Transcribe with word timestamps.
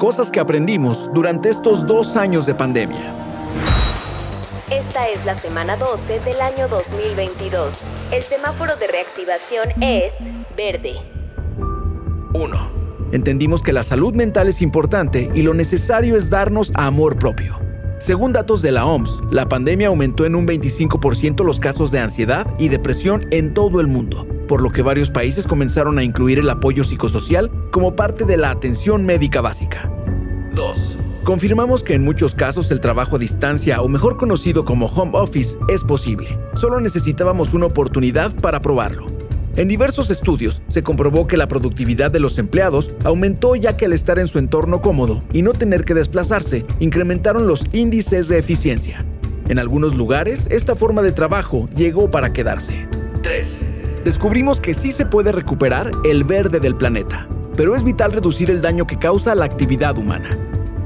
cosas 0.00 0.30
que 0.30 0.40
aprendimos 0.40 1.10
durante 1.12 1.50
estos 1.50 1.86
dos 1.86 2.16
años 2.16 2.46
de 2.46 2.54
pandemia. 2.54 3.12
Esta 4.70 5.06
es 5.08 5.26
la 5.26 5.34
semana 5.34 5.76
12 5.76 6.20
del 6.20 6.40
año 6.40 6.68
2022. 6.68 7.74
El 8.10 8.22
semáforo 8.22 8.76
de 8.76 8.86
reactivación 8.86 9.68
es 9.82 10.14
verde. 10.56 10.94
1. 12.32 12.70
Entendimos 13.12 13.60
que 13.60 13.74
la 13.74 13.82
salud 13.82 14.14
mental 14.14 14.48
es 14.48 14.62
importante 14.62 15.30
y 15.34 15.42
lo 15.42 15.52
necesario 15.52 16.16
es 16.16 16.30
darnos 16.30 16.72
amor 16.76 17.18
propio. 17.18 17.60
Según 17.98 18.32
datos 18.32 18.62
de 18.62 18.72
la 18.72 18.86
OMS, 18.86 19.20
la 19.30 19.50
pandemia 19.50 19.88
aumentó 19.88 20.24
en 20.24 20.34
un 20.34 20.46
25% 20.46 21.44
los 21.44 21.60
casos 21.60 21.90
de 21.90 22.00
ansiedad 22.00 22.46
y 22.58 22.68
depresión 22.68 23.26
en 23.32 23.52
todo 23.52 23.80
el 23.80 23.86
mundo, 23.86 24.26
por 24.50 24.62
lo 24.62 24.72
que 24.72 24.82
varios 24.82 25.10
países 25.10 25.46
comenzaron 25.46 26.00
a 26.00 26.02
incluir 26.02 26.40
el 26.40 26.50
apoyo 26.50 26.82
psicosocial 26.82 27.52
como 27.70 27.94
parte 27.94 28.24
de 28.24 28.36
la 28.36 28.50
atención 28.50 29.06
médica 29.06 29.40
básica. 29.40 29.88
2. 30.56 30.98
Confirmamos 31.22 31.84
que 31.84 31.94
en 31.94 32.02
muchos 32.02 32.34
casos 32.34 32.72
el 32.72 32.80
trabajo 32.80 33.14
a 33.14 33.20
distancia 33.20 33.80
o 33.80 33.88
mejor 33.88 34.16
conocido 34.16 34.64
como 34.64 34.86
home 34.86 35.12
office 35.14 35.56
es 35.68 35.84
posible. 35.84 36.36
Solo 36.54 36.80
necesitábamos 36.80 37.54
una 37.54 37.66
oportunidad 37.66 38.34
para 38.40 38.60
probarlo. 38.60 39.06
En 39.54 39.68
diversos 39.68 40.10
estudios 40.10 40.64
se 40.66 40.82
comprobó 40.82 41.28
que 41.28 41.36
la 41.36 41.46
productividad 41.46 42.10
de 42.10 42.18
los 42.18 42.36
empleados 42.36 42.90
aumentó 43.04 43.54
ya 43.54 43.76
que 43.76 43.84
al 43.84 43.92
estar 43.92 44.18
en 44.18 44.26
su 44.26 44.40
entorno 44.40 44.80
cómodo 44.80 45.22
y 45.32 45.42
no 45.42 45.52
tener 45.52 45.84
que 45.84 45.94
desplazarse, 45.94 46.66
incrementaron 46.80 47.46
los 47.46 47.66
índices 47.72 48.26
de 48.26 48.38
eficiencia. 48.38 49.06
En 49.48 49.60
algunos 49.60 49.94
lugares, 49.94 50.48
esta 50.50 50.74
forma 50.74 51.02
de 51.02 51.12
trabajo 51.12 51.68
llegó 51.76 52.10
para 52.10 52.32
quedarse. 52.32 52.88
3. 53.22 53.69
Descubrimos 54.04 54.62
que 54.62 54.72
sí 54.72 54.92
se 54.92 55.04
puede 55.04 55.30
recuperar 55.30 55.90
el 56.04 56.24
verde 56.24 56.58
del 56.58 56.74
planeta, 56.74 57.28
pero 57.54 57.76
es 57.76 57.84
vital 57.84 58.12
reducir 58.12 58.50
el 58.50 58.62
daño 58.62 58.86
que 58.86 58.98
causa 58.98 59.34
la 59.34 59.44
actividad 59.44 59.98
humana. 59.98 60.38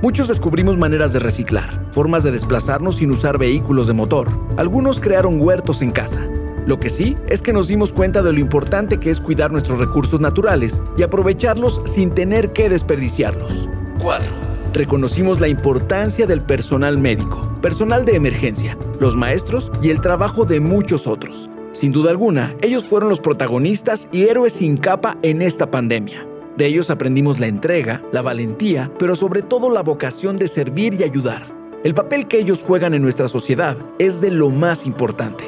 Muchos 0.00 0.28
descubrimos 0.28 0.78
maneras 0.78 1.12
de 1.12 1.18
reciclar, 1.18 1.88
formas 1.92 2.24
de 2.24 2.32
desplazarnos 2.32 2.96
sin 2.96 3.10
usar 3.10 3.36
vehículos 3.36 3.86
de 3.86 3.92
motor. 3.92 4.30
Algunos 4.56 4.98
crearon 4.98 5.38
huertos 5.38 5.82
en 5.82 5.90
casa, 5.90 6.26
lo 6.66 6.80
que 6.80 6.88
sí 6.88 7.18
es 7.28 7.42
que 7.42 7.52
nos 7.52 7.68
dimos 7.68 7.92
cuenta 7.92 8.22
de 8.22 8.32
lo 8.32 8.40
importante 8.40 8.96
que 8.96 9.10
es 9.10 9.20
cuidar 9.20 9.52
nuestros 9.52 9.78
recursos 9.78 10.20
naturales 10.20 10.80
y 10.96 11.02
aprovecharlos 11.02 11.82
sin 11.84 12.12
tener 12.12 12.54
que 12.54 12.70
desperdiciarlos. 12.70 13.68
4. 14.02 14.32
Reconocimos 14.72 15.38
la 15.38 15.48
importancia 15.48 16.26
del 16.26 16.40
personal 16.40 16.96
médico, 16.96 17.58
personal 17.60 18.06
de 18.06 18.16
emergencia, 18.16 18.78
los 19.00 19.16
maestros 19.16 19.70
y 19.82 19.90
el 19.90 20.00
trabajo 20.00 20.46
de 20.46 20.60
muchos 20.60 21.06
otros. 21.06 21.50
Sin 21.72 21.90
duda 21.90 22.10
alguna, 22.10 22.54
ellos 22.60 22.84
fueron 22.84 23.08
los 23.08 23.20
protagonistas 23.20 24.08
y 24.12 24.24
héroes 24.24 24.52
sin 24.52 24.76
capa 24.76 25.16
en 25.22 25.40
esta 25.40 25.70
pandemia. 25.70 26.26
De 26.56 26.66
ellos 26.66 26.90
aprendimos 26.90 27.40
la 27.40 27.46
entrega, 27.46 28.04
la 28.12 28.20
valentía, 28.20 28.92
pero 28.98 29.16
sobre 29.16 29.40
todo 29.40 29.70
la 29.70 29.82
vocación 29.82 30.36
de 30.36 30.48
servir 30.48 30.94
y 30.94 31.02
ayudar. 31.02 31.42
El 31.82 31.94
papel 31.94 32.28
que 32.28 32.38
ellos 32.38 32.62
juegan 32.62 32.92
en 32.92 33.00
nuestra 33.00 33.26
sociedad 33.26 33.76
es 33.98 34.20
de 34.20 34.30
lo 34.30 34.50
más 34.50 34.84
importante. 34.86 35.44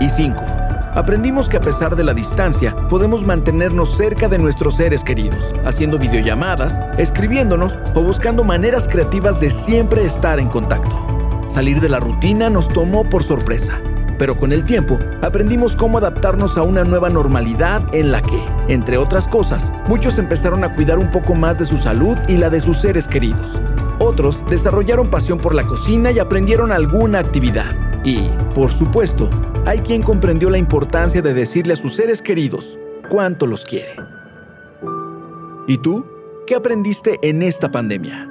Y 0.00 0.08
5. 0.08 0.42
Aprendimos 0.94 1.50
que 1.50 1.58
a 1.58 1.60
pesar 1.60 1.94
de 1.94 2.02
la 2.02 2.14
distancia, 2.14 2.74
podemos 2.88 3.26
mantenernos 3.26 3.96
cerca 3.98 4.28
de 4.28 4.38
nuestros 4.38 4.76
seres 4.76 5.04
queridos, 5.04 5.54
haciendo 5.66 5.98
videollamadas, 5.98 6.78
escribiéndonos 6.96 7.78
o 7.94 8.02
buscando 8.02 8.44
maneras 8.44 8.88
creativas 8.88 9.40
de 9.40 9.50
siempre 9.50 10.04
estar 10.04 10.40
en 10.40 10.48
contacto. 10.48 10.96
Salir 11.48 11.80
de 11.80 11.90
la 11.90 12.00
rutina 12.00 12.48
nos 12.48 12.68
tomó 12.68 13.08
por 13.08 13.22
sorpresa, 13.22 13.80
pero 14.20 14.36
con 14.36 14.52
el 14.52 14.66
tiempo 14.66 14.98
aprendimos 15.22 15.74
cómo 15.74 15.96
adaptarnos 15.96 16.58
a 16.58 16.62
una 16.62 16.84
nueva 16.84 17.08
normalidad 17.08 17.82
en 17.94 18.12
la 18.12 18.20
que, 18.20 18.38
entre 18.68 18.98
otras 18.98 19.26
cosas, 19.26 19.72
muchos 19.88 20.18
empezaron 20.18 20.62
a 20.62 20.74
cuidar 20.74 20.98
un 20.98 21.10
poco 21.10 21.34
más 21.34 21.58
de 21.58 21.64
su 21.64 21.78
salud 21.78 22.18
y 22.28 22.36
la 22.36 22.50
de 22.50 22.60
sus 22.60 22.76
seres 22.76 23.08
queridos. 23.08 23.58
Otros 23.98 24.44
desarrollaron 24.46 25.08
pasión 25.08 25.38
por 25.38 25.54
la 25.54 25.66
cocina 25.66 26.10
y 26.10 26.18
aprendieron 26.18 26.70
alguna 26.70 27.18
actividad. 27.18 27.74
Y, 28.04 28.28
por 28.54 28.70
supuesto, 28.70 29.30
hay 29.64 29.78
quien 29.78 30.02
comprendió 30.02 30.50
la 30.50 30.58
importancia 30.58 31.22
de 31.22 31.32
decirle 31.32 31.72
a 31.72 31.76
sus 31.76 31.96
seres 31.96 32.20
queridos 32.20 32.78
cuánto 33.08 33.46
los 33.46 33.64
quiere. 33.64 33.96
¿Y 35.66 35.78
tú? 35.78 36.04
¿Qué 36.46 36.56
aprendiste 36.56 37.18
en 37.22 37.40
esta 37.40 37.70
pandemia? 37.70 38.29